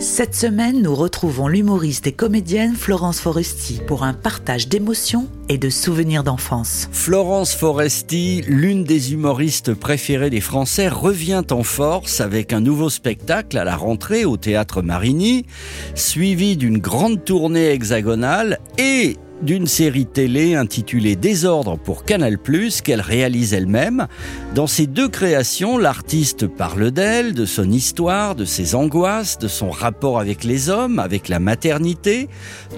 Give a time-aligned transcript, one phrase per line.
[0.00, 5.70] Cette semaine, nous retrouvons l'humoriste et comédienne Florence Foresti pour un partage d'émotions et de
[5.70, 6.88] souvenirs d'enfance.
[6.92, 13.56] Florence Foresti, l'une des humoristes préférées des Français, revient en force avec un nouveau spectacle
[13.56, 15.46] à la rentrée au théâtre Marigny,
[15.94, 22.38] suivi d'une grande tournée hexagonale et d'une série télé intitulée Désordre pour Canal+,
[22.82, 24.06] qu'elle réalise elle-même.
[24.54, 29.70] Dans ces deux créations, l'artiste parle d'elle, de son histoire, de ses angoisses, de son
[29.70, 32.28] rapport avec les hommes, avec la maternité,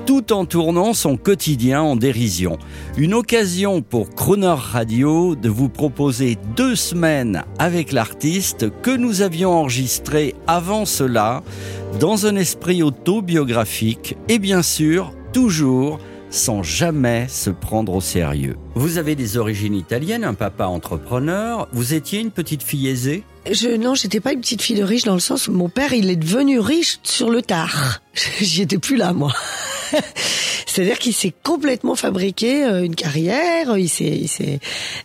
[0.07, 2.59] tout en tournant son quotidien en dérision.
[2.97, 9.53] Une occasion pour Croner Radio de vous proposer deux semaines avec l'artiste que nous avions
[9.53, 11.43] enregistré avant cela,
[12.01, 15.99] dans un esprit autobiographique et bien sûr, toujours
[16.31, 18.57] sans jamais se prendre au sérieux.
[18.75, 23.23] Vous avez des origines italiennes, un papa entrepreneur, vous étiez une petite fille aisée?
[23.51, 25.93] Je, non, j'étais pas une petite fille de riche dans le sens où mon père,
[25.93, 28.01] il est devenu riche sur le tard.
[28.41, 29.33] J'y étais plus là, moi.
[30.67, 33.77] C'est-à-dire qu'il s'est complètement fabriqué euh, une carrière.
[33.77, 34.61] Il s'est, il s'est,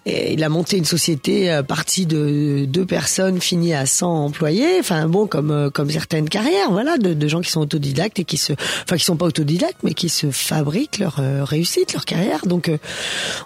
[0.05, 4.77] il a monté une société à partie de deux personnes finies à 100 employés.
[4.79, 8.25] Enfin bon, comme euh, comme certaines carrières, voilà, de, de gens qui sont autodidactes et
[8.25, 12.05] qui se, enfin qui sont pas autodidactes, mais qui se fabriquent leur euh, réussite, leur
[12.05, 12.45] carrière.
[12.45, 12.77] Donc euh,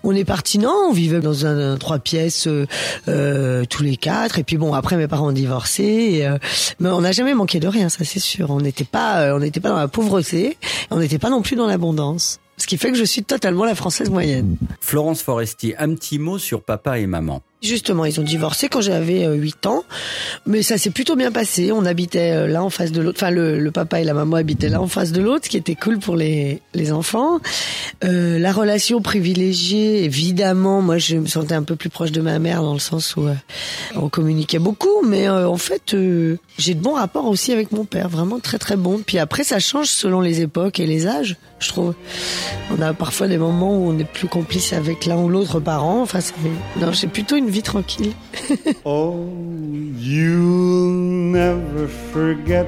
[0.04, 2.66] on est parti non, on vivait dans un, trois pièces euh,
[3.08, 4.40] euh, tous les quatre.
[4.40, 6.38] Et puis bon, après mes parents ont divorcé, euh,
[6.80, 8.50] mais on n'a jamais manqué de rien, ça c'est sûr.
[8.50, 10.58] On n'était pas, euh, on n'était pas dans la pauvreté, et
[10.92, 11.95] on n'était pas non plus dans l'abondance.
[12.58, 14.58] Ce qui fait que je suis totalement la française moyenne.
[14.80, 17.42] Florence Foresti, un petit mot sur papa et maman.
[17.66, 19.84] Justement, ils ont divorcé quand j'avais euh, 8 ans,
[20.46, 21.72] mais ça s'est plutôt bien passé.
[21.72, 23.18] On habitait euh, l'un en face de l'autre.
[23.22, 25.76] Enfin, le, papa et la maman habitaient l'un en face de l'autre, ce qui était
[25.76, 27.40] cool pour les, les enfants.
[28.04, 32.40] Euh, la relation privilégiée, évidemment, moi je me sentais un peu plus proche de ma
[32.40, 33.34] mère dans le sens où euh,
[33.96, 37.86] on communiquait beaucoup, mais euh, en fait, euh, j'ai de bons rapports aussi avec mon
[37.86, 39.02] père, vraiment très très bons.
[39.06, 41.94] Puis après, ça change selon les époques et les âges, je trouve.
[42.72, 46.02] On a parfois des moments où on est plus complice avec l'un ou l'autre parent.
[46.02, 46.20] Enfin,
[46.80, 48.14] non, plutôt une vie tranquille.
[48.86, 49.16] Oh,
[49.98, 50.92] you'll
[51.40, 52.68] never forget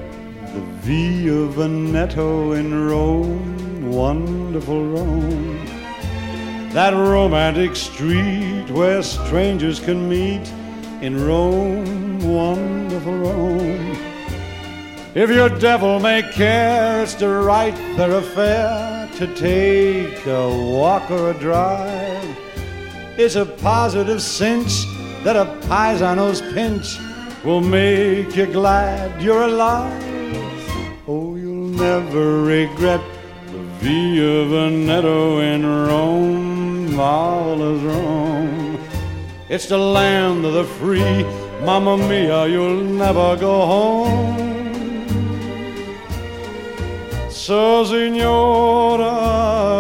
[0.53, 5.66] the V Via Veneto in Rome, wonderful Rome.
[6.72, 10.46] That romantic street where strangers can meet
[11.02, 13.98] in Rome, wonderful Rome.
[15.14, 21.31] If your devil may care, it's to write their affair, to take a walk or
[21.31, 22.47] a drive.
[23.19, 24.85] It's a positive cinch
[25.23, 27.00] that a paisano's pinch
[27.44, 30.03] will make you glad you're alive.
[31.07, 33.01] Oh, you'll never regret
[33.47, 38.79] the Via Veneto in Rome, marvelous Rome.
[39.50, 41.23] It's the land of the free,
[41.66, 44.38] Mamma Mia, you'll never go home.
[47.31, 49.09] So, signora,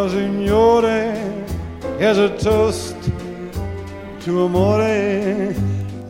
[0.09, 1.13] signore,
[1.99, 2.95] here's a toast
[4.27, 5.55] to amore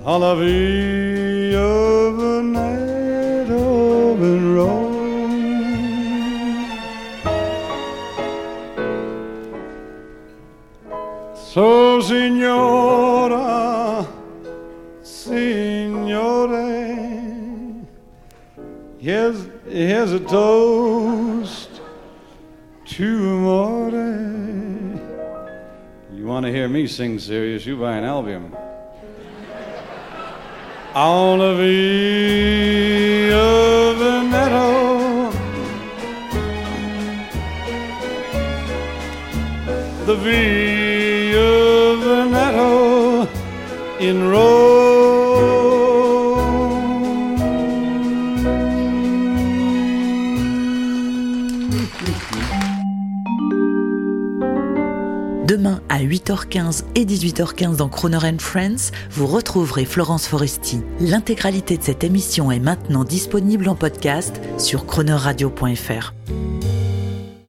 [0.03, 3.53] alla via Veneto
[4.17, 5.45] in Rome.
[11.35, 14.03] So, signora,
[15.03, 16.55] signore,
[18.97, 21.81] here's, here's a toast
[22.83, 24.36] to amore.
[26.37, 28.55] Want to hear me sing serious, you buy an album.
[30.93, 33.33] On the Via
[33.97, 35.31] Veneto,
[40.05, 43.27] the Via Veneto
[43.99, 44.77] in Rome.
[55.47, 60.81] Demain à 8h15 et 18h15 dans Croner Friends, vous retrouverez Florence Foresti.
[60.99, 66.13] L'intégralité de cette émission est maintenant disponible en podcast sur chronerradio.fr.